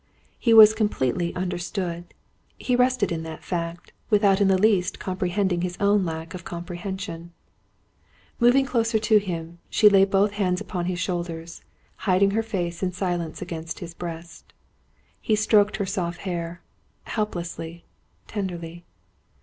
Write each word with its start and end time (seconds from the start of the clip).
He 0.39 0.51
was 0.51 0.73
completely 0.73 1.31
understood. 1.35 2.15
He 2.57 2.75
rested 2.75 3.11
in 3.11 3.21
that 3.21 3.43
fact, 3.43 3.93
without 4.09 4.41
in 4.41 4.47
the 4.47 4.57
least 4.57 4.97
comprehending 4.97 5.61
his 5.61 5.77
own 5.79 6.03
lack 6.03 6.33
of 6.33 6.43
comprehension. 6.43 7.33
Moving 8.39 8.65
close 8.65 8.93
to 8.99 9.17
him, 9.19 9.59
she 9.69 9.89
laid 9.89 10.09
both 10.09 10.31
hands 10.31 10.59
upon 10.59 10.85
his 10.85 10.99
shoulders, 10.99 11.61
hiding 11.97 12.31
her 12.31 12.41
face 12.41 12.81
in 12.81 12.93
silence 12.93 13.43
against 13.43 13.77
his 13.77 13.93
breast. 13.93 14.53
He 15.21 15.35
stroked 15.35 15.77
her 15.77 15.85
soft 15.85 16.21
hair 16.21 16.61
helplessly, 17.05 17.85
tenderly. 18.27 18.83